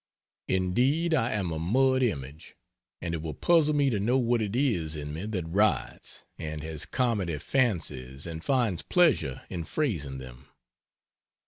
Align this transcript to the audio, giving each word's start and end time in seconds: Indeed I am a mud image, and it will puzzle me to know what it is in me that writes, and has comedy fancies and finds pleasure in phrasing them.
Indeed 0.47 1.13
I 1.13 1.33
am 1.33 1.51
a 1.51 1.59
mud 1.59 2.01
image, 2.01 2.55
and 3.03 3.13
it 3.13 3.21
will 3.21 3.35
puzzle 3.35 3.75
me 3.75 3.91
to 3.91 3.99
know 3.99 4.17
what 4.17 4.41
it 4.41 4.55
is 4.55 4.95
in 4.95 5.13
me 5.13 5.27
that 5.27 5.45
writes, 5.47 6.23
and 6.39 6.63
has 6.63 6.87
comedy 6.87 7.37
fancies 7.37 8.25
and 8.25 8.43
finds 8.43 8.81
pleasure 8.81 9.43
in 9.47 9.63
phrasing 9.63 10.17
them. 10.17 10.47